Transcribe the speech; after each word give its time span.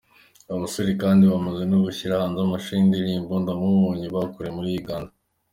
Aba 0.47 0.63
basore 0.63 0.91
kandi 1.03 1.23
bamaze 1.31 1.63
no 1.71 1.77
gushyira 1.85 2.21
hanze 2.21 2.39
amashusho 2.41 2.73
y’indirimbo 2.75 3.33
‘Ndamubonye’ 3.41 4.05
bakoreye 4.15 4.51
muri 4.57 4.69
Uganda. 4.81 5.11